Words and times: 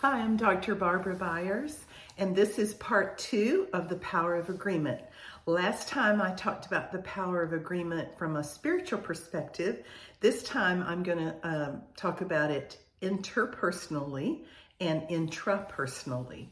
Hi, 0.00 0.20
I'm 0.20 0.36
Dr. 0.36 0.76
Barbara 0.76 1.16
Byers, 1.16 1.76
and 2.18 2.36
this 2.36 2.60
is 2.60 2.72
part 2.74 3.18
two 3.18 3.66
of 3.72 3.88
the 3.88 3.96
power 3.96 4.36
of 4.36 4.48
agreement. 4.48 5.00
Last 5.44 5.88
time 5.88 6.22
I 6.22 6.34
talked 6.34 6.66
about 6.66 6.92
the 6.92 7.00
power 7.00 7.42
of 7.42 7.52
agreement 7.52 8.16
from 8.16 8.36
a 8.36 8.44
spiritual 8.44 9.00
perspective. 9.00 9.82
This 10.20 10.44
time 10.44 10.84
I'm 10.86 11.02
going 11.02 11.18
to 11.18 11.34
um, 11.42 11.82
talk 11.96 12.20
about 12.20 12.52
it 12.52 12.78
interpersonally 13.02 14.44
and 14.78 15.02
intrapersonally. 15.08 16.46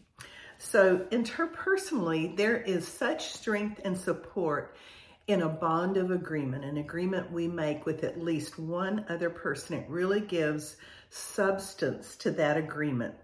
So, 0.58 1.06
interpersonally, 1.12 2.36
there 2.36 2.60
is 2.60 2.88
such 2.88 3.32
strength 3.32 3.80
and 3.84 3.96
support 3.96 4.74
in 5.28 5.42
a 5.42 5.48
bond 5.48 5.98
of 5.98 6.10
agreement, 6.10 6.64
an 6.64 6.78
agreement 6.78 7.30
we 7.30 7.46
make 7.46 7.86
with 7.86 8.02
at 8.02 8.20
least 8.20 8.58
one 8.58 9.06
other 9.08 9.30
person. 9.30 9.76
It 9.76 9.88
really 9.88 10.20
gives 10.20 10.74
substance 11.10 12.16
to 12.16 12.32
that 12.32 12.56
agreement. 12.56 13.14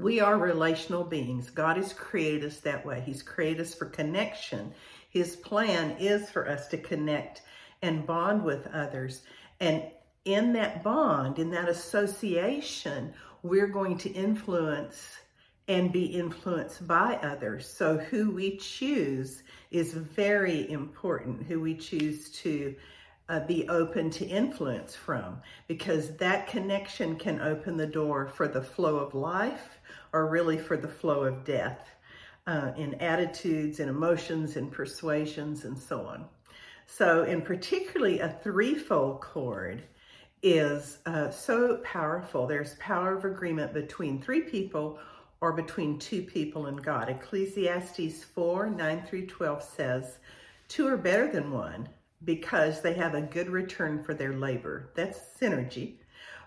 We 0.00 0.20
are 0.20 0.38
relational 0.38 1.02
beings. 1.02 1.50
God 1.50 1.76
has 1.76 1.92
created 1.92 2.44
us 2.44 2.60
that 2.60 2.86
way. 2.86 3.02
He's 3.04 3.22
created 3.22 3.60
us 3.60 3.74
for 3.74 3.86
connection. 3.86 4.72
His 5.10 5.34
plan 5.34 5.96
is 5.98 6.30
for 6.30 6.48
us 6.48 6.68
to 6.68 6.78
connect 6.78 7.42
and 7.82 8.06
bond 8.06 8.44
with 8.44 8.68
others. 8.68 9.22
And 9.58 9.82
in 10.24 10.52
that 10.52 10.84
bond, 10.84 11.40
in 11.40 11.50
that 11.50 11.68
association, 11.68 13.12
we're 13.42 13.66
going 13.66 13.98
to 13.98 14.10
influence 14.12 15.16
and 15.66 15.92
be 15.92 16.04
influenced 16.04 16.86
by 16.86 17.16
others. 17.22 17.68
So, 17.68 17.98
who 17.98 18.30
we 18.30 18.56
choose 18.56 19.42
is 19.70 19.92
very 19.92 20.70
important, 20.70 21.46
who 21.46 21.60
we 21.60 21.74
choose 21.74 22.30
to 22.30 22.74
uh, 23.28 23.40
be 23.40 23.68
open 23.68 24.10
to 24.10 24.26
influence 24.26 24.94
from, 24.94 25.40
because 25.66 26.16
that 26.16 26.46
connection 26.46 27.16
can 27.16 27.40
open 27.40 27.76
the 27.76 27.86
door 27.86 28.26
for 28.26 28.48
the 28.48 28.62
flow 28.62 28.96
of 28.96 29.14
life 29.14 29.78
or 30.12 30.28
really 30.28 30.58
for 30.58 30.76
the 30.76 30.88
flow 30.88 31.24
of 31.24 31.44
death 31.44 31.90
uh, 32.46 32.72
in 32.76 32.94
attitudes 32.94 33.80
and 33.80 33.90
emotions 33.90 34.56
and 34.56 34.72
persuasions 34.72 35.64
and 35.64 35.76
so 35.78 36.06
on. 36.06 36.24
So, 36.86 37.24
in 37.24 37.42
particularly 37.42 38.20
a 38.20 38.30
threefold 38.42 39.20
cord 39.20 39.82
is 40.42 40.98
uh, 41.04 41.30
so 41.30 41.76
powerful. 41.84 42.46
There's 42.46 42.76
power 42.76 43.14
of 43.14 43.26
agreement 43.26 43.74
between 43.74 44.22
three 44.22 44.40
people 44.40 44.98
or 45.42 45.52
between 45.52 45.98
two 45.98 46.22
people 46.22 46.66
and 46.66 46.82
God. 46.82 47.10
Ecclesiastes 47.10 48.24
4 48.24 48.70
9 48.70 49.02
through 49.06 49.26
12 49.26 49.62
says, 49.62 50.18
Two 50.68 50.86
are 50.86 50.96
better 50.96 51.30
than 51.30 51.50
one 51.50 51.88
because 52.24 52.80
they 52.80 52.94
have 52.94 53.14
a 53.14 53.22
good 53.22 53.48
return 53.48 54.02
for 54.02 54.14
their 54.14 54.34
labor. 54.34 54.90
That's 54.94 55.20
synergy. 55.40 55.96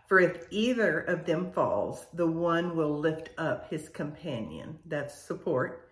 For 0.08 0.20
if 0.20 0.46
either 0.52 1.00
of 1.00 1.26
them 1.26 1.52
falls, 1.54 2.06
the 2.14 2.28
one 2.28 2.76
will 2.76 3.00
lift 3.00 3.30
up 3.38 3.70
his 3.70 3.88
companion. 3.88 4.78
That's 4.86 5.16
support. 5.16 5.92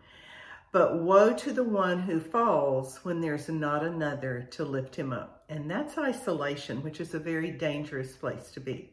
But 0.71 1.01
woe 1.01 1.33
to 1.33 1.53
the 1.53 1.63
one 1.63 1.99
who 2.01 2.19
falls 2.19 2.97
when 3.03 3.21
there's 3.21 3.47
not 3.47 3.83
another 3.83 4.47
to 4.51 4.65
lift 4.65 4.95
him 4.95 5.13
up. 5.13 5.45
And 5.49 5.71
that's 5.71 5.97
isolation, 5.97 6.83
which 6.83 6.99
is 6.99 7.13
a 7.13 7.19
very 7.19 7.49
dangerous 7.49 8.15
place 8.15 8.51
to 8.51 8.59
be. 8.59 8.91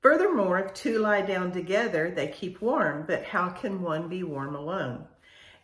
Furthermore, 0.00 0.60
if 0.60 0.72
two 0.72 1.00
lie 1.00 1.22
down 1.22 1.50
together, 1.50 2.10
they 2.10 2.28
keep 2.28 2.62
warm, 2.62 3.04
but 3.06 3.24
how 3.24 3.48
can 3.48 3.82
one 3.82 4.08
be 4.08 4.22
warm 4.22 4.54
alone? 4.54 5.04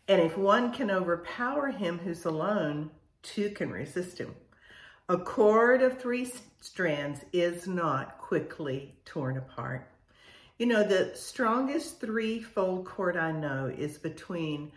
And 0.09 0.21
if 0.21 0.37
one 0.37 0.73
can 0.73 0.91
overpower 0.91 1.69
him 1.69 1.99
who's 1.99 2.25
alone, 2.25 2.91
two 3.23 3.51
can 3.51 3.71
resist 3.71 4.19
him. 4.19 4.35
A 5.09 5.19
cord 5.19 5.83
of 5.83 5.99
three 5.99 6.31
strands 6.61 7.21
is 7.33 7.67
not 7.67 8.19
quickly 8.19 8.95
torn 9.05 9.37
apart. 9.37 9.89
You 10.59 10.67
know, 10.67 10.85
the 10.85 11.13
strongest 11.15 12.01
threefold 12.01 12.87
cord 12.87 13.17
I 13.17 13.33
know 13.33 13.67
is 13.67 13.99
between 13.99 14.71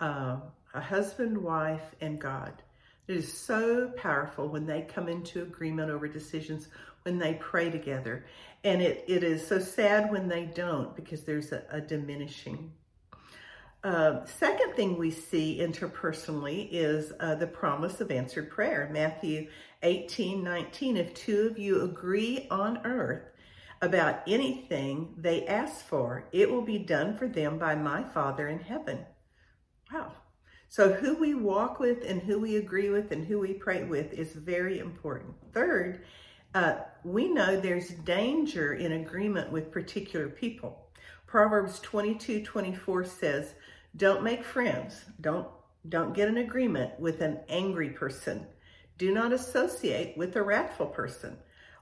uh, 0.00 0.36
a 0.74 0.80
husband, 0.80 1.36
wife, 1.36 1.94
and 2.00 2.20
God. 2.20 2.62
It 3.08 3.16
is 3.16 3.32
so 3.32 3.88
powerful 3.96 4.48
when 4.48 4.66
they 4.66 4.82
come 4.82 5.08
into 5.08 5.42
agreement 5.42 5.90
over 5.90 6.06
decisions, 6.06 6.68
when 7.02 7.18
they 7.18 7.34
pray 7.34 7.70
together. 7.70 8.24
And 8.62 8.80
it, 8.80 9.04
it 9.08 9.24
is 9.24 9.46
so 9.46 9.58
sad 9.58 10.12
when 10.12 10.28
they 10.28 10.44
don't 10.44 10.94
because 10.94 11.22
there's 11.22 11.50
a, 11.50 11.64
a 11.70 11.80
diminishing. 11.80 12.72
Uh, 13.84 14.24
second 14.26 14.74
thing 14.74 14.96
we 14.96 15.10
see 15.10 15.58
interpersonally 15.60 16.68
is 16.70 17.12
uh, 17.18 17.34
the 17.34 17.46
promise 17.46 18.00
of 18.00 18.12
answered 18.12 18.48
prayer. 18.48 18.88
Matthew 18.92 19.48
18, 19.82 20.42
19. 20.42 20.96
If 20.96 21.14
two 21.14 21.48
of 21.50 21.58
you 21.58 21.82
agree 21.82 22.46
on 22.48 22.78
earth 22.84 23.30
about 23.80 24.22
anything 24.28 25.12
they 25.16 25.44
ask 25.48 25.84
for, 25.84 26.28
it 26.30 26.48
will 26.48 26.62
be 26.62 26.78
done 26.78 27.16
for 27.16 27.26
them 27.26 27.58
by 27.58 27.74
my 27.74 28.04
Father 28.04 28.48
in 28.48 28.60
heaven. 28.60 29.00
Wow. 29.92 30.12
So, 30.68 30.92
who 30.92 31.16
we 31.16 31.34
walk 31.34 31.80
with 31.80 32.04
and 32.06 32.22
who 32.22 32.38
we 32.38 32.56
agree 32.56 32.88
with 32.88 33.10
and 33.10 33.26
who 33.26 33.40
we 33.40 33.52
pray 33.52 33.82
with 33.82 34.12
is 34.12 34.32
very 34.32 34.78
important. 34.78 35.34
Third, 35.52 36.04
uh, 36.54 36.76
we 37.02 37.28
know 37.28 37.60
there's 37.60 37.88
danger 37.88 38.74
in 38.74 38.92
agreement 38.92 39.50
with 39.50 39.72
particular 39.72 40.28
people. 40.28 40.86
Proverbs 41.26 41.80
22 41.80 42.44
24 42.44 43.04
says, 43.04 43.54
Don't 43.96 44.22
make 44.22 44.44
friends. 44.44 45.04
Don't, 45.20 45.46
don't 45.88 46.14
get 46.14 46.28
an 46.28 46.38
agreement 46.38 46.98
with 46.98 47.20
an 47.20 47.40
angry 47.48 47.90
person. 47.90 48.46
Do 48.98 49.12
not 49.12 49.32
associate 49.32 50.16
with 50.16 50.36
a 50.36 50.42
wrathful 50.42 50.86
person, 50.86 51.36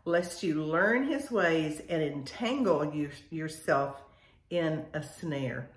lest 0.04 0.42
you 0.42 0.64
learn 0.64 1.06
his 1.06 1.30
ways 1.30 1.82
and 1.88 2.02
entangle 2.02 2.94
you, 2.94 3.10
yourself 3.30 4.02
in 4.50 4.84
a 4.94 5.02
snare. 5.02 5.70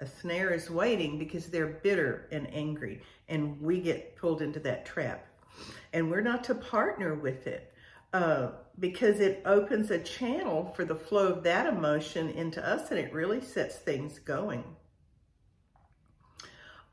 A 0.00 0.06
snare 0.06 0.50
is 0.50 0.70
waiting 0.70 1.18
because 1.18 1.46
they're 1.46 1.78
bitter 1.82 2.26
and 2.32 2.52
angry, 2.52 3.02
and 3.28 3.60
we 3.60 3.80
get 3.80 4.16
pulled 4.16 4.42
into 4.42 4.58
that 4.60 4.86
trap. 4.86 5.26
And 5.92 6.10
we're 6.10 6.22
not 6.22 6.42
to 6.44 6.54
partner 6.54 7.14
with 7.14 7.46
it 7.46 7.72
uh, 8.12 8.48
because 8.78 9.20
it 9.20 9.42
opens 9.44 9.90
a 9.90 9.98
channel 9.98 10.72
for 10.74 10.84
the 10.84 10.94
flow 10.94 11.28
of 11.28 11.42
that 11.44 11.66
emotion 11.66 12.30
into 12.30 12.66
us 12.66 12.90
and 12.90 12.98
it 12.98 13.12
really 13.12 13.40
sets 13.40 13.76
things 13.76 14.18
going. 14.18 14.64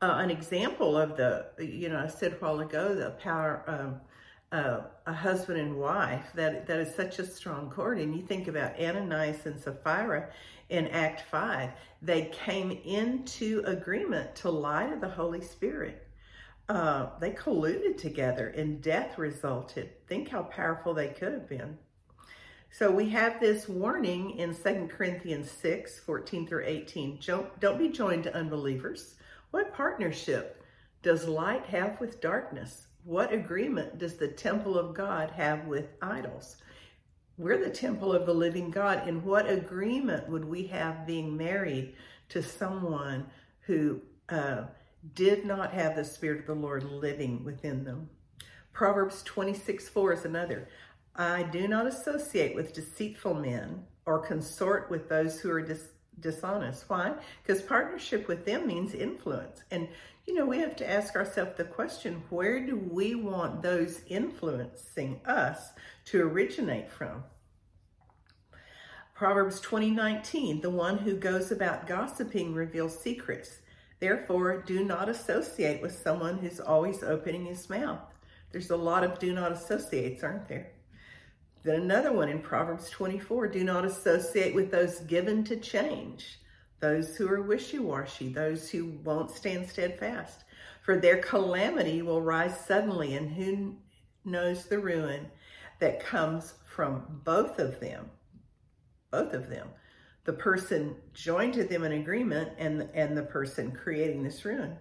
Uh, 0.00 0.14
an 0.18 0.30
example 0.30 0.96
of 0.96 1.16
the, 1.16 1.46
you 1.58 1.88
know, 1.88 1.98
I 1.98 2.06
said 2.06 2.32
a 2.32 2.36
while 2.36 2.60
ago, 2.60 2.94
the 2.94 3.10
power 3.10 3.64
of 3.66 4.00
uh, 4.52 4.82
a 5.06 5.12
husband 5.12 5.58
and 5.58 5.76
wife, 5.76 6.26
that, 6.34 6.66
that 6.66 6.78
is 6.78 6.94
such 6.94 7.18
a 7.18 7.26
strong 7.26 7.70
cord. 7.70 7.98
And 7.98 8.14
you 8.14 8.22
think 8.22 8.48
about 8.48 8.78
Ananias 8.78 9.44
and 9.46 9.60
Sapphira 9.60 10.30
in 10.68 10.86
Act 10.88 11.24
5, 11.30 11.70
they 12.02 12.26
came 12.26 12.70
into 12.70 13.62
agreement 13.66 14.36
to 14.36 14.50
lie 14.50 14.86
to 14.86 14.96
the 14.96 15.08
Holy 15.08 15.40
Spirit 15.40 16.08
uh, 16.68 17.08
they 17.18 17.30
colluded 17.30 17.96
together 17.96 18.48
and 18.48 18.82
death 18.82 19.18
resulted. 19.18 19.90
Think 20.06 20.28
how 20.28 20.42
powerful 20.42 20.94
they 20.94 21.08
could 21.08 21.32
have 21.32 21.48
been. 21.48 21.78
So 22.70 22.90
we 22.90 23.08
have 23.08 23.40
this 23.40 23.66
warning 23.66 24.38
in 24.38 24.54
2 24.54 24.88
Corinthians 24.94 25.50
6, 25.50 26.00
14 26.00 26.46
through 26.46 26.64
18. 26.66 27.20
Don't, 27.24 27.60
don't 27.60 27.78
be 27.78 27.88
joined 27.88 28.24
to 28.24 28.36
unbelievers. 28.36 29.14
What 29.50 29.74
partnership 29.74 30.62
does 31.02 31.26
light 31.26 31.64
have 31.66 32.00
with 32.00 32.20
darkness? 32.20 32.86
What 33.04 33.32
agreement 33.32 33.98
does 33.98 34.16
the 34.16 34.28
temple 34.28 34.78
of 34.78 34.94
God 34.94 35.30
have 35.30 35.66
with 35.66 35.88
idols? 36.02 36.56
We're 37.36 37.58
the 37.58 37.70
temple 37.70 38.12
of 38.12 38.26
the 38.26 38.34
living 38.34 38.70
God. 38.70 39.06
And 39.06 39.24
what 39.24 39.48
agreement 39.48 40.28
would 40.28 40.44
we 40.44 40.66
have 40.66 41.06
being 41.06 41.36
married 41.36 41.94
to 42.30 42.42
someone 42.42 43.26
who 43.60 44.00
uh, 44.28 44.62
did 45.14 45.44
not 45.44 45.72
have 45.72 45.96
the 45.96 46.04
Spirit 46.04 46.40
of 46.40 46.46
the 46.46 46.54
Lord 46.54 46.84
living 46.84 47.44
within 47.44 47.84
them. 47.84 48.10
Proverbs 48.72 49.22
26 49.22 49.88
4 49.88 50.12
is 50.12 50.24
another. 50.24 50.68
I 51.16 51.42
do 51.44 51.66
not 51.66 51.86
associate 51.86 52.54
with 52.54 52.74
deceitful 52.74 53.34
men 53.34 53.84
or 54.06 54.20
consort 54.20 54.90
with 54.90 55.08
those 55.08 55.40
who 55.40 55.50
are 55.50 55.62
dis- 55.62 55.88
dishonest. 56.20 56.88
Why? 56.88 57.14
Because 57.42 57.62
partnership 57.62 58.28
with 58.28 58.44
them 58.44 58.66
means 58.66 58.94
influence. 58.94 59.62
And, 59.70 59.88
you 60.26 60.34
know, 60.34 60.46
we 60.46 60.58
have 60.58 60.76
to 60.76 60.90
ask 60.90 61.16
ourselves 61.16 61.56
the 61.56 61.64
question 61.64 62.22
where 62.30 62.64
do 62.64 62.76
we 62.76 63.14
want 63.14 63.62
those 63.62 64.00
influencing 64.08 65.20
us 65.26 65.70
to 66.06 66.22
originate 66.22 66.90
from? 66.90 67.24
Proverbs 69.14 69.60
20:19, 69.60 70.60
the 70.60 70.70
one 70.70 70.98
who 70.98 71.16
goes 71.16 71.50
about 71.50 71.88
gossiping 71.88 72.54
reveals 72.54 72.96
secrets. 72.98 73.58
Therefore, 73.98 74.62
do 74.62 74.84
not 74.84 75.08
associate 75.08 75.82
with 75.82 75.92
someone 75.92 76.38
who's 76.38 76.60
always 76.60 77.02
opening 77.02 77.46
his 77.46 77.68
mouth. 77.68 78.00
There's 78.52 78.70
a 78.70 78.76
lot 78.76 79.02
of 79.02 79.18
do 79.18 79.32
not 79.32 79.50
associates, 79.50 80.22
aren't 80.22 80.46
there? 80.46 80.70
Then 81.64 81.82
another 81.82 82.12
one 82.12 82.28
in 82.28 82.40
Proverbs 82.40 82.88
24 82.90 83.48
do 83.48 83.64
not 83.64 83.84
associate 83.84 84.54
with 84.54 84.70
those 84.70 85.00
given 85.00 85.44
to 85.44 85.56
change, 85.56 86.38
those 86.80 87.16
who 87.16 87.28
are 87.28 87.42
wishy 87.42 87.78
washy, 87.78 88.28
those 88.28 88.70
who 88.70 88.86
won't 89.04 89.30
stand 89.30 89.68
steadfast. 89.68 90.44
For 90.84 90.98
their 90.98 91.18
calamity 91.18 92.00
will 92.02 92.22
rise 92.22 92.58
suddenly, 92.64 93.14
and 93.14 93.30
who 93.30 93.76
knows 94.24 94.66
the 94.66 94.78
ruin 94.78 95.26
that 95.80 96.00
comes 96.00 96.54
from 96.64 97.20
both 97.24 97.58
of 97.58 97.80
them? 97.80 98.10
Both 99.10 99.34
of 99.34 99.48
them. 99.50 99.68
the 100.24 100.32
person 100.34 100.94
joined 101.14 101.54
to 101.54 101.64
them 101.64 101.84
in 101.84 101.92
agreement 101.92 102.50
and, 102.58 102.88
and 102.92 103.16
the 103.16 103.22
person 103.22 103.72
creating 103.72 104.22
this 104.22 104.44
ruin. 104.44 104.76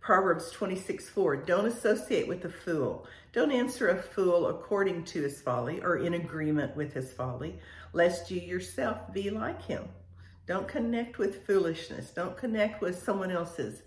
Proverbs 0.00 0.50
26, 0.50 1.10
4, 1.10 1.36
don't 1.36 1.66
associate 1.66 2.26
with 2.26 2.44
a 2.44 2.50
fool. 2.50 3.06
Don't 3.32 3.52
answer 3.52 3.88
a 3.88 4.02
fool 4.02 4.48
according 4.48 5.04
to 5.04 5.22
his 5.22 5.40
folly 5.40 5.80
or 5.82 5.98
in 5.98 6.14
agreement 6.14 6.74
with 6.74 6.94
his 6.94 7.12
folly, 7.12 7.58
lest 7.92 8.30
you 8.30 8.40
yourself 8.40 9.12
be 9.12 9.30
like 9.30 9.62
him. 9.62 9.88
Don't 10.46 10.66
connect 10.66 11.18
with 11.18 11.46
foolishness. 11.46 12.10
Don't 12.10 12.36
connect 12.36 12.80
with 12.80 13.02
someone 13.02 13.30
else's 13.30 13.82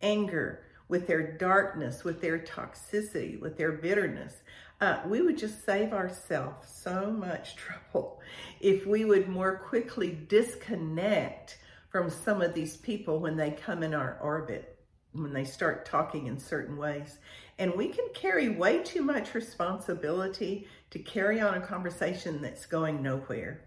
anger, 0.00 0.62
with 0.88 1.06
their 1.06 1.36
darkness, 1.36 2.04
with 2.04 2.20
their 2.20 2.38
toxicity, 2.38 3.38
with 3.40 3.58
their 3.58 3.72
bitterness. 3.72 4.34
Uh, 4.80 5.00
we 5.06 5.20
would 5.20 5.36
just 5.36 5.64
save 5.64 5.92
ourselves 5.92 6.68
so 6.68 7.10
much 7.10 7.56
trouble 7.92 8.20
if 8.60 8.86
we 8.86 9.04
would 9.04 9.28
more 9.28 9.58
quickly 9.58 10.16
disconnect 10.28 11.58
from 11.90 12.10
some 12.10 12.42
of 12.42 12.54
these 12.54 12.76
people 12.76 13.18
when 13.18 13.36
they 13.36 13.50
come 13.50 13.82
in 13.82 13.94
our 13.94 14.18
orbit, 14.22 14.75
when 15.22 15.32
they 15.32 15.44
start 15.44 15.86
talking 15.86 16.26
in 16.26 16.38
certain 16.38 16.76
ways. 16.76 17.18
And 17.58 17.74
we 17.74 17.88
can 17.88 18.06
carry 18.14 18.48
way 18.48 18.82
too 18.82 19.02
much 19.02 19.34
responsibility 19.34 20.68
to 20.90 20.98
carry 20.98 21.40
on 21.40 21.54
a 21.54 21.60
conversation 21.60 22.42
that's 22.42 22.66
going 22.66 23.02
nowhere. 23.02 23.62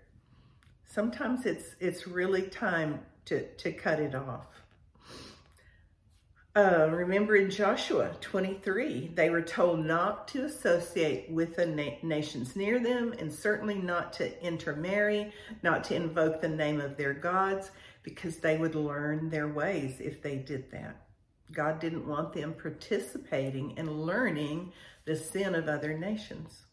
Sometimes 0.86 1.46
it's 1.46 1.76
it's 1.80 2.08
really 2.08 2.44
time 2.44 3.00
to, 3.26 3.48
to 3.56 3.72
cut 3.72 4.00
it 4.00 4.16
off. 4.16 4.48
Uh, 6.56 6.90
remember 6.92 7.36
in 7.36 7.50
Joshua 7.50 8.12
23, 8.22 9.12
they 9.14 9.30
were 9.30 9.42
told 9.42 9.86
not 9.86 10.28
to 10.28 10.46
associate 10.46 11.30
with 11.30 11.56
the 11.56 11.66
na- 11.66 11.98
nations 12.02 12.56
near 12.56 12.80
them 12.80 13.14
and 13.20 13.32
certainly 13.32 13.76
not 13.76 14.12
to 14.14 14.44
intermarry, 14.44 15.32
not 15.62 15.84
to 15.86 15.96
invoke 15.96 16.42
the 16.42 16.50
name 16.50 16.82
of 16.82 16.98
their 16.98 17.14
gods, 17.14 17.70
because 18.02 18.38
they 18.38 18.58
would 18.58 18.74
learn 18.74 19.30
their 19.30 19.48
ways 19.48 20.00
if 20.00 20.24
they 20.24 20.38
did 20.38 20.72
that. 20.72 20.98
God 21.52 21.80
didn't 21.80 22.08
want 22.08 22.34
them 22.34 22.54
participating 22.54 23.78
and 23.78 24.06
learning 24.06 24.72
the 25.06 25.16
sin 25.16 25.56
of 25.56 25.68
other 25.68 25.98
nations. 25.98 26.66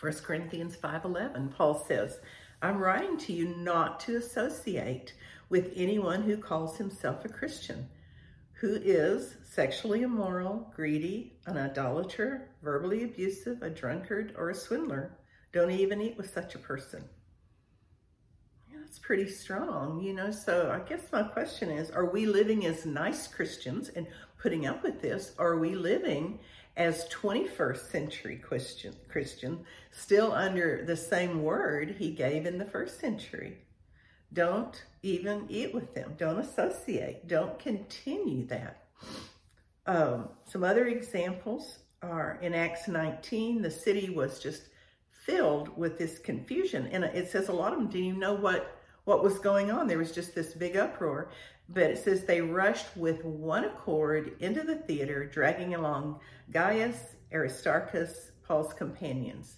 1 0.00 0.12
Corinthians 0.24 0.76
5.11, 0.76 1.54
Paul 1.54 1.84
says, 1.86 2.20
I'm 2.60 2.78
writing 2.78 3.18
to 3.18 3.32
you 3.32 3.54
not 3.56 4.00
to 4.00 4.16
associate 4.16 5.14
with 5.48 5.72
anyone 5.74 6.22
who 6.22 6.36
calls 6.36 6.76
himself 6.76 7.24
a 7.24 7.28
Christian 7.28 7.88
who 8.62 8.76
is 8.76 9.34
sexually 9.42 10.02
immoral, 10.02 10.72
greedy, 10.72 11.32
an 11.46 11.58
idolater, 11.58 12.48
verbally 12.62 13.02
abusive, 13.02 13.60
a 13.60 13.68
drunkard, 13.68 14.32
or 14.38 14.50
a 14.50 14.54
swindler. 14.54 15.18
Don't 15.52 15.72
even 15.72 16.00
eat 16.00 16.16
with 16.16 16.32
such 16.32 16.54
a 16.54 16.60
person. 16.60 17.02
That's 18.92 18.98
pretty 18.98 19.30
strong, 19.30 20.02
you 20.02 20.12
know. 20.12 20.30
So 20.30 20.70
I 20.70 20.86
guess 20.86 21.00
my 21.10 21.22
question 21.22 21.70
is 21.70 21.90
are 21.92 22.10
we 22.10 22.26
living 22.26 22.66
as 22.66 22.84
nice 22.84 23.26
Christians 23.26 23.88
and 23.88 24.06
putting 24.38 24.66
up 24.66 24.82
with 24.82 25.00
this? 25.00 25.32
Or 25.38 25.52
are 25.52 25.58
we 25.58 25.74
living 25.74 26.38
as 26.76 27.08
21st 27.08 27.90
century 27.90 28.36
Christian, 28.36 28.94
Christian, 29.08 29.64
still 29.92 30.32
under 30.32 30.84
the 30.84 30.94
same 30.94 31.42
word 31.42 31.96
he 31.98 32.10
gave 32.10 32.44
in 32.44 32.58
the 32.58 32.66
first 32.66 33.00
century? 33.00 33.56
Don't 34.34 34.84
even 35.02 35.46
eat 35.48 35.72
with 35.72 35.94
them. 35.94 36.12
Don't 36.18 36.40
associate. 36.40 37.26
Don't 37.26 37.58
continue 37.58 38.44
that. 38.48 38.84
Um, 39.86 40.28
some 40.44 40.64
other 40.64 40.88
examples 40.88 41.78
are 42.02 42.38
in 42.42 42.52
Acts 42.52 42.88
19, 42.88 43.62
the 43.62 43.70
city 43.70 44.10
was 44.10 44.38
just 44.38 44.64
filled 45.24 45.74
with 45.78 45.96
this 45.96 46.18
confusion. 46.18 46.88
And 46.92 47.04
it 47.04 47.30
says 47.30 47.48
a 47.48 47.54
lot 47.54 47.72
of 47.72 47.78
them 47.78 47.88
didn't 47.88 48.06
even 48.06 48.20
know 48.20 48.34
what, 48.34 48.76
what 49.04 49.22
was 49.22 49.38
going 49.38 49.70
on. 49.70 49.86
There 49.86 49.98
was 49.98 50.12
just 50.12 50.34
this 50.34 50.54
big 50.54 50.76
uproar. 50.76 51.30
But 51.68 51.84
it 51.84 51.98
says 51.98 52.24
they 52.24 52.40
rushed 52.40 52.96
with 52.96 53.24
one 53.24 53.64
accord 53.64 54.36
into 54.40 54.62
the 54.62 54.76
theater, 54.76 55.24
dragging 55.24 55.74
along 55.74 56.20
Gaius, 56.50 57.14
Aristarchus, 57.32 58.32
Paul's 58.46 58.74
companions. 58.74 59.56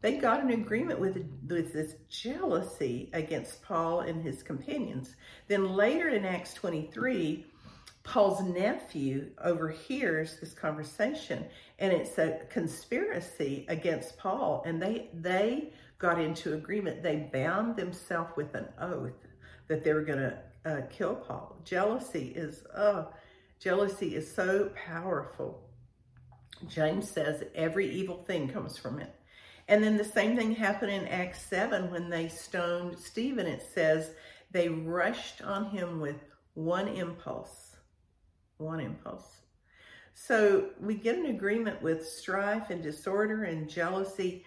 They 0.00 0.16
got 0.16 0.42
an 0.42 0.50
agreement 0.50 1.00
with, 1.00 1.16
with 1.48 1.72
this 1.72 1.94
jealousy 2.10 3.08
against 3.12 3.62
Paul 3.62 4.00
and 4.00 4.22
his 4.22 4.42
companions. 4.42 5.16
Then 5.48 5.74
later 5.74 6.08
in 6.08 6.26
Acts 6.26 6.52
23, 6.54 7.46
Paul's 8.02 8.42
nephew 8.42 9.30
overhears 9.42 10.38
this 10.38 10.52
conversation 10.52 11.46
and 11.78 11.90
it's 11.90 12.18
a 12.18 12.40
conspiracy 12.50 13.64
against 13.68 14.18
Paul 14.18 14.62
and 14.66 14.80
they 14.80 15.08
they 15.14 15.72
got 16.04 16.20
into 16.20 16.52
agreement. 16.52 17.02
They 17.02 17.30
bound 17.32 17.76
themselves 17.76 18.30
with 18.36 18.54
an 18.54 18.68
oath 18.78 19.26
that 19.68 19.82
they 19.82 19.94
were 19.94 20.02
going 20.02 20.18
to 20.18 20.38
uh, 20.66 20.82
kill 20.90 21.14
Paul. 21.14 21.56
Jealousy 21.64 22.34
is 22.36 22.62
uh 22.74 23.04
jealousy 23.58 24.14
is 24.14 24.30
so 24.30 24.70
powerful. 24.74 25.66
James 26.68 27.10
says 27.10 27.44
every 27.54 27.90
evil 27.90 28.22
thing 28.24 28.50
comes 28.50 28.76
from 28.76 28.98
it. 28.98 29.14
And 29.66 29.82
then 29.82 29.96
the 29.96 30.04
same 30.04 30.36
thing 30.36 30.54
happened 30.54 30.92
in 30.92 31.08
Acts 31.08 31.40
7 31.46 31.90
when 31.90 32.10
they 32.10 32.28
stoned 32.28 32.98
Stephen. 32.98 33.46
It 33.46 33.62
says 33.74 34.10
they 34.50 34.68
rushed 34.68 35.40
on 35.40 35.70
him 35.70 36.00
with 36.00 36.16
one 36.52 36.88
impulse. 36.88 37.76
One 38.58 38.80
impulse. 38.80 39.38
So 40.12 40.68
we 40.78 40.96
get 40.96 41.16
an 41.16 41.26
agreement 41.26 41.80
with 41.80 42.06
strife 42.06 42.68
and 42.68 42.82
disorder 42.82 43.44
and 43.44 43.70
jealousy. 43.70 44.44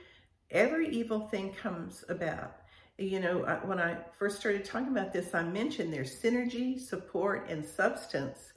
Every 0.51 0.89
evil 0.89 1.27
thing 1.27 1.53
comes 1.53 2.03
about. 2.09 2.57
You 2.97 3.19
know, 3.19 3.59
when 3.63 3.79
I 3.79 3.97
first 4.17 4.39
started 4.39 4.65
talking 4.65 4.89
about 4.89 5.13
this, 5.13 5.35
I 5.35 5.44
mentioned 5.44 5.94
there's 5.94 6.19
synergy, 6.19 6.79
support, 6.79 7.49
and 7.49 7.63
substance. 7.63 8.53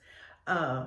Uh, 0.46 0.86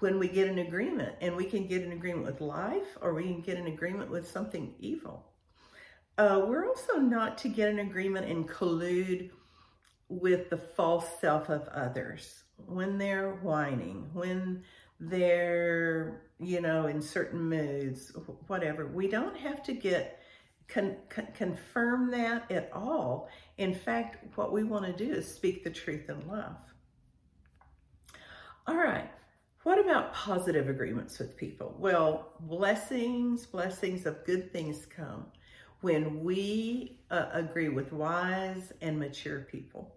when 0.00 0.18
we 0.18 0.28
get 0.28 0.48
an 0.48 0.58
agreement 0.58 1.14
and 1.20 1.34
we 1.34 1.44
can 1.44 1.66
get 1.66 1.82
an 1.82 1.92
agreement 1.92 2.26
with 2.26 2.40
life 2.40 2.96
or 3.00 3.14
we 3.14 3.24
can 3.24 3.40
get 3.40 3.56
an 3.56 3.66
agreement 3.66 4.10
with 4.10 4.30
something 4.30 4.74
evil. 4.78 5.24
Uh, 6.18 6.44
we're 6.46 6.66
also 6.68 6.98
not 6.98 7.36
to 7.38 7.48
get 7.48 7.68
an 7.68 7.80
agreement 7.80 8.28
and 8.28 8.48
collude 8.48 9.30
with 10.08 10.50
the 10.50 10.56
false 10.56 11.06
self 11.20 11.48
of 11.48 11.66
others 11.68 12.44
when 12.66 12.98
they're 12.98 13.34
whining, 13.36 14.08
when 14.12 14.62
they're, 15.08 16.22
you 16.38 16.60
know, 16.60 16.86
in 16.86 17.00
certain 17.00 17.40
moods, 17.40 18.12
whatever. 18.46 18.86
We 18.86 19.08
don't 19.08 19.36
have 19.36 19.62
to 19.64 19.72
get 19.72 20.20
con- 20.68 20.96
con- 21.08 21.28
confirm 21.34 22.10
that 22.10 22.50
at 22.50 22.70
all. 22.72 23.28
In 23.58 23.74
fact, 23.74 24.36
what 24.36 24.52
we 24.52 24.64
want 24.64 24.84
to 24.86 24.92
do 24.92 25.12
is 25.12 25.32
speak 25.32 25.64
the 25.64 25.70
truth 25.70 26.08
in 26.08 26.26
love. 26.28 26.56
All 28.66 28.76
right. 28.76 29.10
What 29.62 29.78
about 29.78 30.12
positive 30.12 30.68
agreements 30.68 31.18
with 31.18 31.36
people? 31.36 31.74
Well, 31.78 32.32
blessings, 32.40 33.46
blessings 33.46 34.04
of 34.04 34.24
good 34.24 34.52
things 34.52 34.84
come 34.84 35.26
when 35.80 36.22
we 36.22 36.98
uh, 37.10 37.26
agree 37.32 37.68
with 37.68 37.92
wise 37.92 38.72
and 38.80 38.98
mature 38.98 39.40
people. 39.40 39.96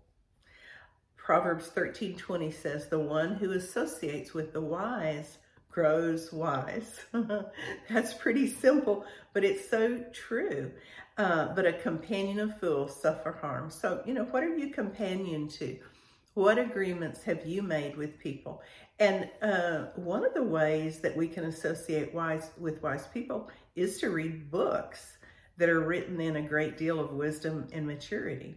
Proverbs 1.28 1.68
13:20 1.68 2.52
says, 2.52 2.88
"The 2.88 3.02
one 3.02 3.36
who 3.36 3.52
associates 3.52 4.34
with 4.34 4.54
the 4.54 4.62
wise 4.62 5.40
grows 5.70 6.32
wise." 6.32 7.02
That's 7.90 8.14
pretty 8.14 8.48
simple, 8.48 9.06
but 9.34 9.44
it's 9.44 9.70
so 9.70 10.06
true. 10.14 10.72
Uh, 11.18 11.54
but 11.54 11.66
a 11.66 11.74
companion 11.74 12.40
of 12.40 12.58
fools 12.62 13.02
suffer 13.02 13.34
harm. 13.34 13.70
So, 13.70 14.02
you 14.06 14.14
know, 14.14 14.24
what 14.24 14.42
are 14.42 14.58
you 14.58 14.70
companion 14.70 15.50
to? 15.50 15.78
What 16.34 16.58
agreements 16.58 17.24
have 17.24 17.46
you 17.46 17.62
made 17.62 17.98
with 17.98 18.18
people? 18.20 18.62
And 18.98 19.30
uh, 19.42 19.88
one 19.96 20.26
of 20.26 20.34
the 20.34 20.44
ways 20.44 21.00
that 21.00 21.18
we 21.18 21.28
can 21.28 21.44
associate 21.44 22.14
wise 22.14 22.52
with 22.58 22.82
wise 22.82 23.06
people 23.08 23.50
is 23.76 24.00
to 24.00 24.12
read 24.12 24.50
books 24.50 25.18
that 25.58 25.68
are 25.68 25.82
written 25.82 26.22
in 26.22 26.38
a 26.38 26.42
great 26.42 26.78
deal 26.78 27.02
of 27.02 27.12
wisdom 27.12 27.68
and 27.74 27.86
maturity, 27.86 28.56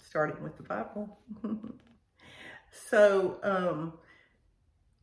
starting 0.00 0.40
with 0.44 0.56
the 0.56 0.62
Bible. 0.62 1.18
so 2.70 3.38
um, 3.42 3.92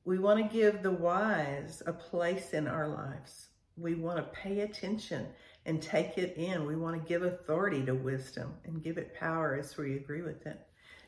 we 0.06 0.20
want 0.20 0.40
to 0.40 0.56
give 0.58 0.84
the 0.84 0.92
wise 0.92 1.82
a 1.86 1.94
place 1.94 2.52
in 2.52 2.68
our 2.68 2.88
lives. 2.88 3.48
We 3.78 3.96
want 3.96 4.18
to 4.18 4.40
pay 4.40 4.62
attention 4.62 5.28
and 5.66 5.82
take 5.82 6.18
it 6.18 6.38
in. 6.38 6.66
We 6.66 6.76
want 6.76 7.02
to 7.02 7.10
give 7.10 7.24
authority 7.24 7.84
to 7.86 7.96
wisdom 7.96 8.54
and 8.66 8.84
give 8.84 8.98
it 8.98 9.16
power 9.16 9.58
as 9.60 9.78
we 9.78 9.96
agree 9.96 10.22
with 10.22 10.46
it. 10.46 10.60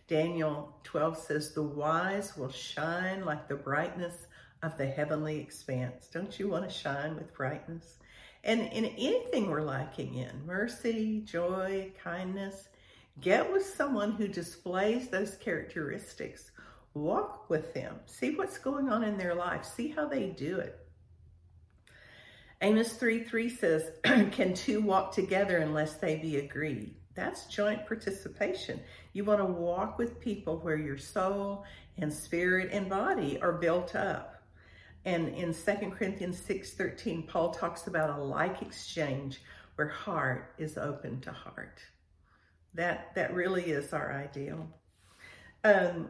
Daniel 0.07 0.75
12 0.83 1.17
says, 1.17 1.53
The 1.53 1.63
wise 1.63 2.35
will 2.35 2.51
shine 2.51 3.25
like 3.25 3.47
the 3.47 3.55
brightness 3.55 4.27
of 4.63 4.77
the 4.77 4.87
heavenly 4.87 5.39
expanse. 5.39 6.07
Don't 6.11 6.39
you 6.39 6.47
want 6.47 6.67
to 6.67 6.75
shine 6.75 7.15
with 7.15 7.33
brightness? 7.33 7.97
And 8.43 8.61
in 8.61 8.85
anything 8.85 9.49
we're 9.49 9.61
lacking 9.61 10.15
in, 10.15 10.45
mercy, 10.45 11.21
joy, 11.25 11.91
kindness, 12.01 12.69
get 13.21 13.51
with 13.51 13.65
someone 13.65 14.11
who 14.11 14.27
displays 14.27 15.09
those 15.09 15.35
characteristics. 15.37 16.51
Walk 16.93 17.49
with 17.49 17.73
them. 17.73 17.95
See 18.05 18.35
what's 18.35 18.57
going 18.57 18.89
on 18.89 19.03
in 19.03 19.17
their 19.17 19.35
life. 19.35 19.65
See 19.65 19.89
how 19.89 20.07
they 20.07 20.27
do 20.27 20.59
it. 20.59 20.79
Amos 22.61 22.93
3 22.93 23.23
3 23.23 23.49
says, 23.49 23.91
Can 24.03 24.53
two 24.53 24.81
walk 24.81 25.13
together 25.13 25.57
unless 25.57 25.95
they 25.95 26.15
be 26.15 26.37
agreed? 26.37 26.95
That's 27.13 27.45
joint 27.45 27.85
participation. 27.85 28.79
You 29.13 29.23
want 29.23 29.39
to 29.39 29.45
walk 29.45 29.97
with 29.97 30.19
people 30.19 30.57
where 30.59 30.77
your 30.77 30.97
soul 30.97 31.65
and 31.97 32.13
spirit 32.13 32.69
and 32.71 32.89
body 32.89 33.39
are 33.41 33.53
built 33.53 33.95
up. 33.95 34.43
And 35.05 35.29
in 35.29 35.53
2 35.53 35.91
Corinthians 35.91 36.39
6:13, 36.41 37.27
Paul 37.27 37.51
talks 37.51 37.87
about 37.87 38.19
a 38.19 38.23
like 38.23 38.61
exchange 38.61 39.41
where 39.75 39.87
heart 39.87 40.53
is 40.57 40.77
open 40.77 41.21
to 41.21 41.31
heart. 41.31 41.79
That 42.77 43.13
that 43.15 43.33
really 43.33 43.63
is 43.63 43.91
our 43.91 44.13
ideal. 44.13 44.69
Um, 45.63 46.09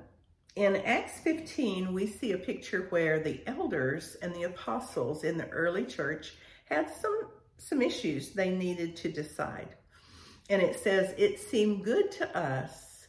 in 0.55 0.75
Acts 0.75 1.19
15, 1.19 1.93
we 1.93 2.07
see 2.07 2.33
a 2.33 2.38
picture 2.38 2.88
where 2.89 3.19
the 3.19 3.41
elders 3.47 4.17
and 4.21 4.33
the 4.36 4.43
apostles 4.43 5.24
in 5.24 5.38
the 5.38 5.47
early 5.50 5.86
church 5.86 6.33
had 6.65 6.89
some 6.93 7.29
some 7.57 7.81
issues 7.81 8.31
they 8.31 8.50
needed 8.50 8.95
to 8.97 9.12
decide. 9.12 9.75
And 10.50 10.62
it 10.62 10.79
says, 10.79 11.13
It 11.17 11.39
seemed 11.39 11.83
good 11.83 12.12
to 12.13 12.38
us, 12.38 13.07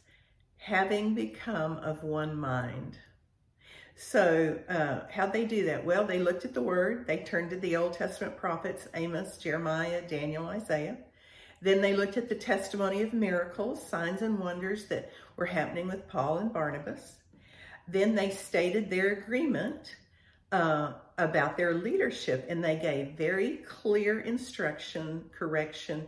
having 0.57 1.13
become 1.13 1.77
of 1.77 2.03
one 2.03 2.35
mind. 2.35 2.97
So, 3.95 4.57
uh, 4.69 5.11
how'd 5.11 5.33
they 5.33 5.43
do 5.43 5.65
that? 5.65 5.83
Well, 5.83 6.05
they 6.05 6.19
looked 6.19 6.45
at 6.45 6.53
the 6.53 6.61
word, 6.61 7.05
they 7.05 7.17
turned 7.17 7.49
to 7.49 7.57
the 7.57 7.75
Old 7.75 7.91
Testament 7.93 8.37
prophets 8.37 8.87
Amos, 8.93 9.37
Jeremiah, 9.37 10.01
Daniel, 10.07 10.47
Isaiah. 10.47 10.97
Then 11.61 11.81
they 11.81 11.95
looked 11.95 12.17
at 12.17 12.29
the 12.29 12.35
testimony 12.35 13.01
of 13.01 13.13
miracles, 13.13 13.85
signs, 13.85 14.21
and 14.21 14.39
wonders 14.39 14.85
that 14.85 15.11
were 15.35 15.45
happening 15.45 15.87
with 15.87 16.07
Paul 16.07 16.37
and 16.37 16.53
Barnabas. 16.53 17.17
Then 17.87 18.15
they 18.15 18.29
stated 18.29 18.89
their 18.89 19.13
agreement 19.13 19.95
uh, 20.51 20.93
about 21.17 21.57
their 21.57 21.73
leadership, 21.73 22.45
and 22.49 22.63
they 22.63 22.77
gave 22.77 23.17
very 23.17 23.57
clear 23.57 24.21
instruction, 24.21 25.25
correction, 25.37 26.07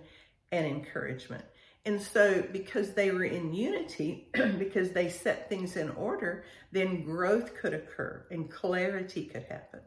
and 0.52 0.66
encouragement. 0.66 1.44
And 1.86 2.00
so, 2.00 2.44
because 2.52 2.94
they 2.94 3.12
were 3.12 3.24
in 3.24 3.54
unity, 3.54 4.30
because 4.60 4.92
they 4.92 5.10
set 5.10 5.50
things 5.50 5.76
in 5.76 5.90
order, 5.92 6.44
then 6.72 7.04
growth 7.04 7.56
could 7.56 7.74
occur 7.74 8.26
and 8.30 8.50
clarity 8.50 9.26
could 9.26 9.44
happen. 9.44 9.80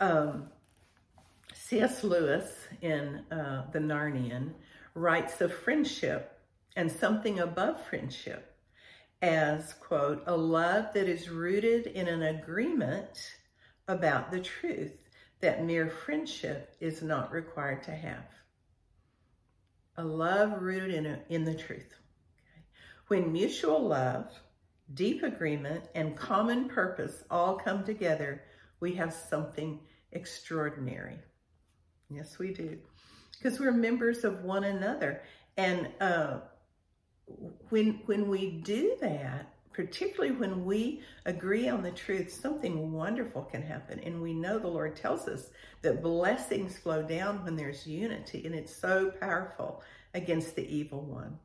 Um, 0.00 0.48
C.S. 1.66 2.04
Lewis 2.04 2.52
in 2.82 3.24
uh, 3.30 3.70
The 3.72 3.78
Narnian 3.78 4.52
writes 4.94 5.40
of 5.40 5.50
friendship 5.50 6.38
and 6.76 6.92
something 6.92 7.40
above 7.40 7.82
friendship 7.86 8.54
as, 9.22 9.72
quote, 9.72 10.22
a 10.26 10.36
love 10.36 10.92
that 10.92 11.08
is 11.08 11.30
rooted 11.30 11.86
in 11.86 12.06
an 12.06 12.22
agreement 12.22 13.18
about 13.88 14.30
the 14.30 14.40
truth 14.40 14.92
that 15.40 15.64
mere 15.64 15.88
friendship 15.88 16.76
is 16.80 17.00
not 17.00 17.32
required 17.32 17.82
to 17.84 17.92
have 17.92 18.26
a 19.96 20.04
love 20.04 20.60
rooted 20.60 20.92
in, 20.92 21.06
a, 21.06 21.18
in 21.30 21.44
the 21.44 21.54
truth. 21.54 21.94
Okay? 22.42 22.66
When 23.08 23.32
mutual 23.32 23.80
love, 23.80 24.30
deep 24.92 25.22
agreement, 25.22 25.84
and 25.94 26.14
common 26.14 26.68
purpose 26.68 27.24
all 27.30 27.56
come 27.56 27.84
together, 27.84 28.42
we 28.80 28.92
have 28.96 29.14
something 29.14 29.80
extraordinary. 30.12 31.20
Yes, 32.10 32.38
we 32.38 32.52
do. 32.52 32.78
Because 33.32 33.58
we're 33.58 33.72
members 33.72 34.24
of 34.24 34.42
one 34.42 34.64
another. 34.64 35.22
And 35.56 35.88
uh, 36.00 36.38
when, 37.70 38.00
when 38.06 38.28
we 38.28 38.50
do 38.50 38.96
that, 39.00 39.54
particularly 39.72 40.32
when 40.34 40.64
we 40.64 41.02
agree 41.26 41.68
on 41.68 41.82
the 41.82 41.90
truth, 41.90 42.32
something 42.32 42.92
wonderful 42.92 43.42
can 43.42 43.62
happen. 43.62 43.98
And 44.00 44.22
we 44.22 44.32
know 44.32 44.58
the 44.58 44.68
Lord 44.68 44.96
tells 44.96 45.26
us 45.26 45.50
that 45.82 46.02
blessings 46.02 46.78
flow 46.78 47.02
down 47.02 47.44
when 47.44 47.56
there's 47.56 47.86
unity, 47.86 48.46
and 48.46 48.54
it's 48.54 48.74
so 48.74 49.10
powerful 49.20 49.82
against 50.14 50.54
the 50.54 50.66
evil 50.74 51.02
one. 51.02 51.38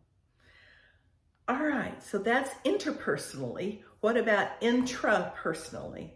All 1.48 1.66
right, 1.66 2.02
so 2.04 2.20
that's 2.20 2.54
interpersonally. 2.64 3.82
What 4.02 4.16
about 4.16 4.62
intrapersonally? 4.62 6.12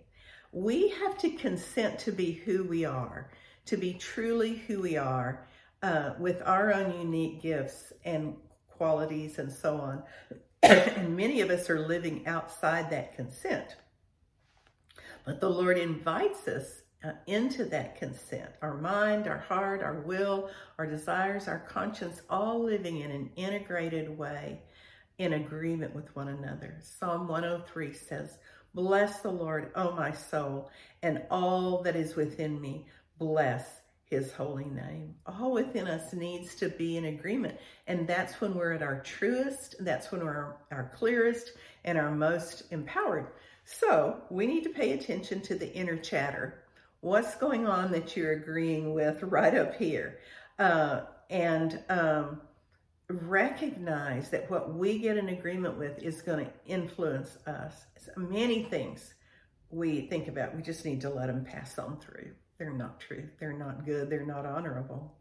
We 0.52 0.90
have 0.90 1.18
to 1.18 1.32
consent 1.32 1.98
to 2.00 2.12
be 2.12 2.34
who 2.34 2.64
we 2.66 2.86
are, 2.86 3.32
to 3.66 3.78
be 3.78 3.94
truly 3.94 4.56
who 4.56 4.82
we 4.82 4.98
are, 4.98 5.48
uh, 5.82 6.12
with 6.20 6.42
our 6.46 6.74
own 6.74 7.00
unique 7.00 7.42
gifts 7.42 7.94
and 8.06 8.36
qualities 8.70 9.40
and 9.40 9.52
so 9.52 9.78
on. 9.78 10.04
and 10.64 11.16
many 11.16 11.42
of 11.42 11.50
us 11.50 11.70
are 11.70 11.88
living 11.88 12.26
outside 12.28 12.90
that 12.90 13.16
consent. 13.16 13.76
But 15.26 15.40
the 15.40 15.50
Lord 15.50 15.78
invites 15.78 16.48
us 16.48 16.82
uh, 17.04 17.12
into 17.28 17.66
that 17.66 17.98
consent 17.98 18.50
our 18.62 18.76
mind, 18.76 19.28
our 19.28 19.40
heart, 19.40 19.82
our 19.84 20.02
will, 20.02 20.50
our 20.78 20.86
desires, 20.86 21.48
our 21.48 21.60
conscience, 21.60 22.22
all 22.30 22.64
living 22.64 23.02
in 23.02 23.12
an 23.12 23.30
integrated 23.36 24.18
way 24.18 24.62
in 25.18 25.34
agreement 25.34 25.94
with 25.94 26.16
one 26.16 26.30
another. 26.30 26.78
Psalm 26.82 27.28
103 27.28 27.94
says, 27.94 28.38
Bless 28.74 29.20
the 29.20 29.32
Lord, 29.32 29.72
O 29.76 29.92
my 29.92 30.12
soul, 30.12 30.72
and 31.04 31.22
all 31.30 31.84
that 31.84 31.96
is 31.96 32.16
within 32.16 32.60
me. 32.60 32.88
Bless 33.24 33.80
his 34.04 34.34
holy 34.34 34.66
name. 34.66 35.16
All 35.26 35.54
within 35.54 35.88
us 35.88 36.12
needs 36.12 36.56
to 36.56 36.68
be 36.68 36.98
in 36.98 37.06
agreement. 37.06 37.58
And 37.88 38.06
that's 38.06 38.42
when 38.42 38.54
we're 38.54 38.74
at 38.74 38.82
our 38.84 39.00
truest, 39.00 39.76
that's 39.80 40.12
when 40.12 40.26
we're 40.26 40.58
our 40.72 40.92
clearest 40.94 41.54
and 41.86 41.98
our 41.98 42.12
most 42.12 42.64
empowered. 42.72 43.28
So 43.64 44.18
we 44.30 44.46
need 44.46 44.66
to 44.66 44.72
pay 44.72 44.92
attention 44.92 45.40
to 45.44 45.56
the 45.56 45.74
inner 45.74 45.96
chatter. 45.96 46.66
What's 47.00 47.36
going 47.36 47.66
on 47.66 47.94
that 47.94 48.18
you're 48.18 48.34
agreeing 48.34 48.94
with 48.94 49.24
right 49.24 49.56
up 49.56 49.78
here? 49.78 50.20
Uh, 50.60 51.04
and 51.30 51.82
um, 51.88 52.42
recognize 53.08 54.30
that 54.32 54.52
what 54.52 54.74
we 54.74 55.00
get 55.00 55.16
in 55.16 55.30
agreement 55.30 55.78
with 55.78 55.98
is 56.04 56.22
going 56.22 56.46
to 56.46 56.52
influence 56.66 57.38
us. 57.48 57.86
many 58.18 58.64
things 58.64 59.14
we 59.70 60.08
think 60.08 60.28
about, 60.28 60.54
we 60.54 60.62
just 60.62 60.84
need 60.84 61.00
to 61.00 61.10
let 61.10 61.28
them 61.28 61.46
pass 61.46 61.80
on 61.80 61.98
through. 62.02 62.34
They're 62.58 62.74
not 62.74 63.00
true. 63.00 63.30
They're 63.40 63.54
not 63.54 63.86
good. 63.86 64.10
They're 64.10 64.26
not 64.26 64.46
honorable. 64.46 65.16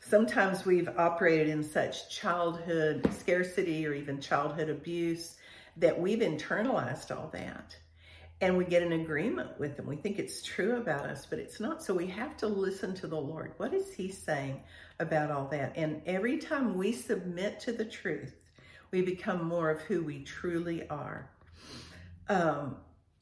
Sometimes 0.00 0.64
we've 0.64 0.88
operated 0.96 1.48
in 1.48 1.64
such 1.64 2.10
childhood 2.10 3.08
scarcity 3.18 3.86
or 3.86 3.94
even 3.94 4.20
childhood 4.20 4.68
abuse 4.68 5.36
that 5.76 5.98
we've 5.98 6.20
internalized 6.20 7.16
all 7.16 7.28
that 7.32 7.76
and 8.40 8.56
we 8.56 8.64
get 8.64 8.82
an 8.82 8.92
agreement 8.92 9.58
with 9.58 9.76
them. 9.76 9.86
We 9.86 9.96
think 9.96 10.18
it's 10.18 10.42
true 10.42 10.76
about 10.76 11.06
us, 11.06 11.26
but 11.28 11.38
it's 11.38 11.58
not. 11.58 11.82
So 11.82 11.94
we 11.94 12.06
have 12.08 12.36
to 12.38 12.46
listen 12.46 12.94
to 12.96 13.06
the 13.06 13.16
Lord. 13.16 13.54
What 13.56 13.72
is 13.72 13.94
He 13.94 14.10
saying 14.10 14.60
about 15.00 15.30
all 15.30 15.46
that? 15.48 15.72
And 15.74 16.02
every 16.06 16.36
time 16.36 16.76
we 16.76 16.92
submit 16.92 17.58
to 17.60 17.72
the 17.72 17.84
truth, 17.84 18.36
we 18.90 19.00
become 19.00 19.44
more 19.44 19.70
of 19.70 19.80
who 19.82 20.02
we 20.02 20.22
truly 20.22 20.86
are. 20.88 21.30
Um, 22.28 22.76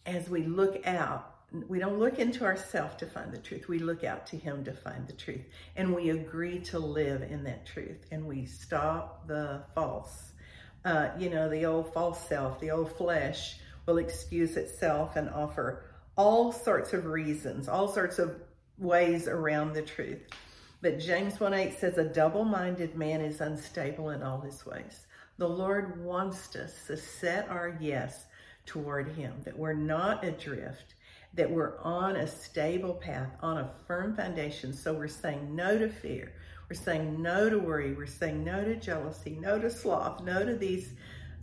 as 0.06 0.28
we 0.28 0.42
look 0.42 0.84
out 0.86 1.33
we 1.68 1.78
don't 1.78 1.98
look 1.98 2.18
into 2.18 2.44
ourselves 2.44 2.96
to 2.96 3.06
find 3.06 3.32
the 3.32 3.38
truth. 3.38 3.68
We 3.68 3.78
look 3.78 4.02
out 4.04 4.26
to 4.28 4.36
Him 4.36 4.64
to 4.64 4.72
find 4.72 5.06
the 5.06 5.12
truth. 5.12 5.44
And 5.76 5.94
we 5.94 6.10
agree 6.10 6.58
to 6.60 6.78
live 6.78 7.22
in 7.22 7.44
that 7.44 7.66
truth. 7.66 8.06
And 8.10 8.26
we 8.26 8.46
stop 8.46 9.26
the 9.28 9.62
false. 9.74 10.32
Uh, 10.84 11.10
you 11.18 11.30
know, 11.30 11.48
the 11.48 11.64
old 11.64 11.92
false 11.94 12.28
self, 12.28 12.60
the 12.60 12.70
old 12.70 12.96
flesh 12.96 13.58
will 13.86 13.98
excuse 13.98 14.56
itself 14.56 15.16
and 15.16 15.30
offer 15.30 15.84
all 16.16 16.52
sorts 16.52 16.92
of 16.92 17.06
reasons, 17.06 17.68
all 17.68 17.88
sorts 17.88 18.18
of 18.18 18.40
ways 18.78 19.28
around 19.28 19.72
the 19.72 19.82
truth. 19.82 20.20
But 20.82 20.98
James 20.98 21.40
1 21.40 21.54
8 21.54 21.78
says, 21.78 21.98
A 21.98 22.04
double 22.04 22.44
minded 22.44 22.96
man 22.96 23.20
is 23.20 23.40
unstable 23.40 24.10
in 24.10 24.22
all 24.22 24.40
his 24.40 24.66
ways. 24.66 25.06
The 25.38 25.48
Lord 25.48 26.04
wants 26.04 26.54
us 26.54 26.72
to 26.86 26.96
set 26.96 27.48
our 27.48 27.76
yes 27.80 28.26
toward 28.66 29.08
Him, 29.08 29.34
that 29.44 29.58
we're 29.58 29.72
not 29.72 30.24
adrift 30.24 30.94
that 31.34 31.50
we're 31.50 31.78
on 31.80 32.16
a 32.16 32.26
stable 32.26 32.94
path, 32.94 33.30
on 33.42 33.58
a 33.58 33.70
firm 33.86 34.14
foundation. 34.16 34.72
So 34.72 34.94
we're 34.94 35.08
saying 35.08 35.54
no 35.54 35.78
to 35.78 35.88
fear. 35.88 36.32
We're 36.68 36.76
saying 36.76 37.20
no 37.20 37.50
to 37.50 37.58
worry. 37.58 37.92
We're 37.92 38.06
saying 38.06 38.44
no 38.44 38.64
to 38.64 38.76
jealousy, 38.76 39.36
no 39.40 39.58
to 39.58 39.70
sloth, 39.70 40.22
no 40.22 40.44
to 40.44 40.54
these 40.54 40.90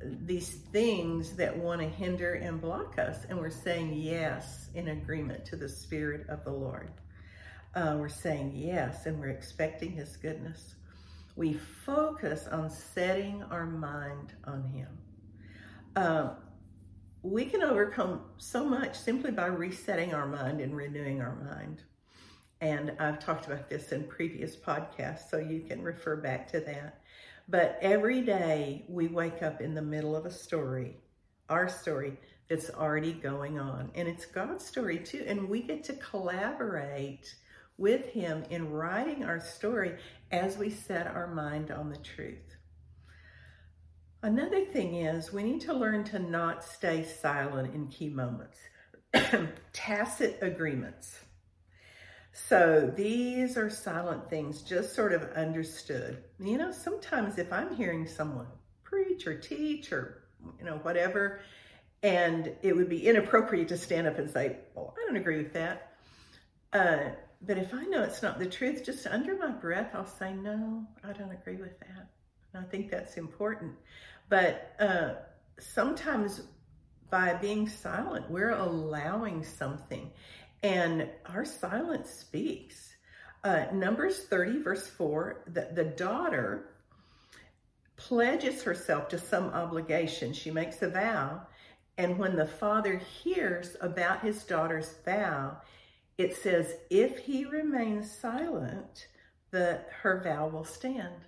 these 0.04 0.50
things 0.50 1.36
that 1.36 1.56
want 1.56 1.80
to 1.80 1.88
hinder 1.88 2.34
and 2.34 2.60
block 2.60 2.98
us. 2.98 3.26
And 3.30 3.38
we're 3.38 3.52
saying 3.52 3.94
yes 3.94 4.70
in 4.74 4.88
agreement 4.88 5.46
to 5.46 5.56
the 5.56 5.70
Spirit 5.70 6.28
of 6.28 6.44
the 6.44 6.52
Lord. 6.52 6.90
Uh, 7.76 7.98
we're 8.00 8.10
saying 8.10 8.54
yes, 8.56 9.06
and 9.06 9.20
we're 9.20 9.30
expecting 9.30 9.92
His 9.92 10.18
goodness. 10.18 10.74
We 11.36 11.54
focus 11.86 12.48
on 12.48 12.70
setting 12.70 13.44
our 13.52 13.66
mind 13.66 14.34
on 14.44 14.64
Him. 14.64 14.88
Uh, 15.96 16.30
we 17.24 17.46
can 17.46 17.62
overcome 17.62 18.22
so 18.38 18.66
much 18.66 18.98
simply 18.98 19.32
by 19.32 19.46
resetting 19.46 20.14
our 20.14 20.28
mind 20.28 20.60
and 20.60 20.76
renewing 20.76 21.22
our 21.22 21.36
mind. 21.36 21.84
And 22.62 22.94
I've 23.00 23.20
talked 23.20 23.48
about 23.48 23.70
this 23.70 23.92
in 23.92 24.04
previous 24.06 24.56
podcasts, 24.56 25.30
so 25.30 25.38
you 25.38 25.62
can 25.62 25.84
refer 25.84 26.16
back 26.16 26.48
to 26.52 26.60
that. 26.62 27.02
But 27.48 27.78
every 27.82 28.22
day 28.22 28.86
we 28.88 29.08
wake 29.08 29.44
up 29.44 29.62
in 29.62 29.74
the 29.74 29.82
middle 29.82 30.16
of 30.16 30.26
a 30.26 30.32
story, 30.32 30.98
our 31.50 31.68
story 31.68 32.18
that's 32.50 32.70
already 32.70 33.14
going 33.14 33.60
on. 33.60 33.92
And 33.96 34.08
it's 34.08 34.26
God's 34.26 34.66
story 34.66 35.00
too. 35.00 35.24
And 35.28 35.50
we 35.50 35.62
get 35.62 35.84
to 35.86 35.94
collaborate 35.94 37.36
with 37.78 38.06
Him 38.08 38.44
in 38.50 38.70
writing 38.70 39.24
our 39.24 39.40
story 39.40 39.98
as 40.32 40.58
we 40.58 40.70
set 40.70 41.08
our 41.08 41.28
mind 41.28 41.72
on 41.72 41.90
the 41.90 41.98
truth. 41.98 42.58
Another 44.24 44.66
thing 44.66 44.96
is 44.96 45.34
we 45.34 45.44
need 45.44 45.62
to 45.62 45.74
learn 45.74 46.04
to 46.06 46.20
not 46.20 46.64
stay 46.64 47.04
silent 47.04 47.74
in 47.74 47.88
key 47.88 48.10
moments. 48.10 48.60
Tacit 49.74 50.38
agreements. 50.42 51.20
So 52.32 52.92
these 52.96 53.58
are 53.58 53.70
silent 53.70 54.30
things, 54.30 54.62
just 54.62 54.96
sort 54.96 55.14
of 55.14 55.24
understood. 55.32 56.24
You 56.40 56.58
know, 56.58 56.72
sometimes 56.72 57.40
if 57.40 57.52
I'm 57.52 57.76
hearing 57.76 58.08
someone 58.08 58.48
preach 58.84 59.26
or 59.26 59.38
teach 59.38 59.92
or, 59.92 60.24
you 60.60 60.66
know, 60.66 60.78
whatever, 60.84 61.40
and 62.04 62.54
it 62.62 62.76
would 62.76 62.90
be 62.90 63.08
inappropriate 63.08 63.68
to 63.70 63.78
stand 63.78 64.08
up 64.08 64.20
and 64.20 64.30
say, 64.30 64.58
well, 64.76 64.94
I 64.98 65.08
don't 65.08 65.18
agree 65.18 65.38
with 65.40 65.54
that. 65.54 65.94
Uh, 66.74 67.10
but 67.42 67.58
if 67.58 67.74
I 67.74 67.84
know 67.86 68.04
it's 68.04 68.22
not 68.22 68.38
the 68.38 68.46
truth, 68.46 68.86
just 68.86 69.08
under 69.08 69.36
my 69.36 69.50
breath, 69.50 69.92
I'll 69.94 70.06
say, 70.06 70.34
no, 70.34 70.86
I 71.04 71.12
don't 71.14 71.32
agree 71.32 71.58
with 71.58 71.80
that. 71.80 72.08
And 72.54 72.66
I 72.66 72.70
think 72.70 72.92
that's 72.92 73.18
important. 73.18 73.74
But 74.32 74.76
uh, 74.80 75.16
sometimes 75.60 76.42
by 77.10 77.34
being 77.34 77.68
silent, 77.68 78.32
we're 78.32 78.52
allowing 78.52 79.44
something. 79.44 80.10
And 80.64 81.10
our 81.26 81.44
silence 81.44 82.10
speaks. 82.12 82.96
Uh, 83.44 83.66
Numbers 83.74 84.24
30, 84.28 84.64
verse 84.64 84.88
4, 84.88 85.44
the, 85.48 85.68
the 85.74 85.84
daughter 85.84 86.70
pledges 87.98 88.64
herself 88.64 89.10
to 89.10 89.20
some 89.20 89.50
obligation. 89.50 90.32
She 90.32 90.50
makes 90.50 90.82
a 90.82 90.88
vow. 90.88 91.42
And 91.98 92.18
when 92.18 92.38
the 92.38 92.48
father 92.48 93.00
hears 93.00 93.76
about 93.82 94.22
his 94.22 94.46
daughter's 94.46 94.96
vow, 95.04 95.58
it 96.18 96.38
says, 96.38 96.74
if 96.90 97.18
he 97.18 97.44
remains 97.44 98.10
silent, 98.10 99.08
the, 99.50 99.82
her 100.04 100.22
vow 100.24 100.48
will 100.48 100.64
stand. 100.64 101.26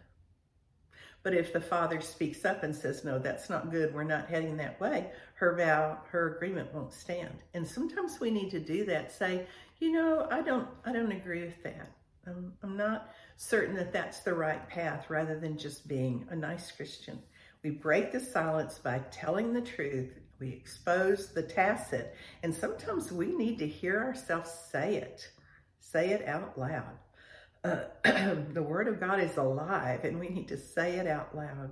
But 1.24 1.34
if 1.34 1.54
the 1.54 1.62
father 1.62 2.02
speaks 2.02 2.44
up 2.44 2.64
and 2.64 2.76
says, 2.76 3.06
no, 3.06 3.18
that's 3.18 3.50
not 3.50 3.72
good, 3.72 3.94
we're 3.94 4.04
not 4.04 4.28
heading 4.28 4.58
that 4.58 4.80
way, 4.80 5.10
her 5.36 5.56
vow, 5.56 6.00
her 6.10 6.36
agreement 6.36 6.74
won't 6.74 6.94
stand. 6.94 7.36
And 7.54 7.66
sometimes 7.66 8.20
we 8.20 8.30
need 8.30 8.52
to 8.52 8.60
do 8.60 8.84
that. 8.86 9.12
Say, 9.12 9.48
you 9.80 9.94
know, 9.94 10.28
I 10.30 10.42
don't, 10.42 10.68
I 10.86 10.92
don't 10.92 11.14
agree 11.14 11.46
with 11.46 11.64
that. 11.64 11.90
I'm, 12.28 12.54
I'm 12.62 12.78
not 12.78 13.10
certain 13.38 13.76
that 13.76 13.94
that's 13.94 14.20
the 14.20 14.34
right 14.34 14.68
path 14.70 15.10
rather 15.10 15.40
than 15.40 15.58
just 15.58 15.88
being 15.88 16.28
a 16.30 16.36
nice 16.36 16.72
Christian. 16.72 17.20
We 17.64 17.70
break 17.70 18.12
the 18.12 18.20
silence 18.20 18.80
by 18.80 19.00
telling 19.10 19.54
the 19.54 19.62
truth. 19.62 20.20
We 20.40 20.50
expose 20.50 21.30
the 21.30 21.44
tacit. 21.44 22.16
And 22.44 22.54
sometimes 22.54 23.14
we 23.14 23.28
need 23.28 23.60
to 23.60 23.68
hear 23.68 24.00
ourselves 24.00 24.52
say 24.72 24.96
it, 24.96 25.30
say 25.80 26.10
it 26.10 26.28
out 26.28 26.58
loud. 26.60 26.98
Uh, 27.64 27.86
the 28.04 28.64
Word 28.64 28.88
of 28.88 29.00
God 29.00 29.22
is 29.22 29.38
alive 29.38 30.04
and 30.04 30.20
we 30.20 30.28
need 30.28 30.50
to 30.50 30.58
say 30.58 30.96
it 30.98 31.08
out 31.08 31.36
loud. 31.36 31.72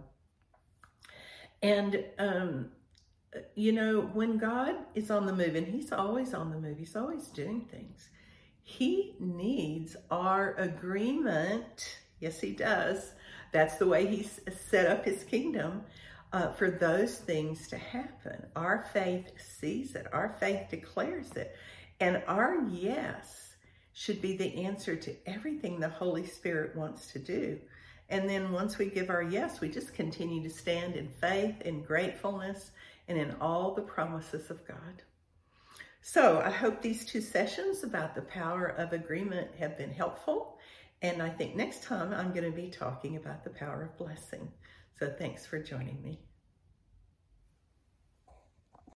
And, 1.61 2.03
um, 2.17 2.71
you 3.55 3.71
know, 3.71 4.01
when 4.01 4.37
God 4.37 4.75
is 4.95 5.11
on 5.11 5.25
the 5.25 5.35
move, 5.35 5.55
and 5.55 5.67
He's 5.67 5.91
always 5.91 6.33
on 6.33 6.49
the 6.49 6.57
move, 6.57 6.77
He's 6.77 6.95
always 6.95 7.27
doing 7.27 7.67
things, 7.69 8.09
He 8.63 9.15
needs 9.19 9.95
our 10.09 10.55
agreement. 10.55 11.97
Yes, 12.19 12.39
He 12.39 12.51
does. 12.51 13.11
That's 13.51 13.75
the 13.75 13.87
way 13.87 14.07
He's 14.07 14.39
set 14.69 14.87
up 14.87 15.05
His 15.05 15.23
kingdom. 15.23 15.83
Uh, 16.33 16.49
for 16.53 16.71
those 16.71 17.17
things 17.17 17.67
to 17.67 17.77
happen. 17.77 18.45
Our 18.55 18.85
faith 18.93 19.33
sees 19.37 19.95
it, 19.95 20.07
our 20.13 20.37
faith 20.39 20.69
declares 20.69 21.29
it, 21.33 21.53
and 21.99 22.23
our 22.25 22.55
yes 22.69 23.50
should 23.93 24.21
be 24.21 24.37
the 24.37 24.63
answer 24.63 24.95
to 24.95 25.15
everything 25.25 25.79
the 25.79 25.89
Holy 25.89 26.25
Spirit 26.25 26.75
wants 26.75 27.11
to 27.11 27.19
do. 27.19 27.59
And 28.09 28.29
then 28.29 28.51
once 28.51 28.77
we 28.77 28.87
give 28.87 29.09
our 29.09 29.23
yes, 29.23 29.61
we 29.61 29.69
just 29.69 29.93
continue 29.93 30.43
to 30.43 30.49
stand 30.49 30.95
in 30.95 31.07
faith, 31.07 31.61
in 31.61 31.81
gratefulness, 31.81 32.71
and 33.07 33.17
in 33.17 33.35
all 33.39 33.73
the 33.73 33.81
promises 33.81 34.49
of 34.49 34.67
God. 34.67 35.01
So 36.01 36.41
I 36.41 36.49
hope 36.49 36.81
these 36.81 37.05
two 37.05 37.21
sessions 37.21 37.83
about 37.83 38.15
the 38.15 38.23
power 38.23 38.67
of 38.67 38.91
agreement 38.91 39.55
have 39.59 39.77
been 39.77 39.91
helpful. 39.91 40.57
And 41.01 41.21
I 41.21 41.29
think 41.29 41.55
next 41.55 41.83
time 41.83 42.13
I'm 42.13 42.31
going 42.31 42.49
to 42.49 42.55
be 42.55 42.69
talking 42.69 43.17
about 43.17 43.43
the 43.43 43.49
power 43.51 43.83
of 43.83 43.97
blessing. 43.97 44.51
So 44.99 45.13
thanks 45.17 45.45
for 45.45 45.59
joining 45.59 46.01
me. 46.01 46.19